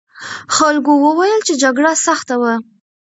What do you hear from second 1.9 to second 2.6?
سخته وه.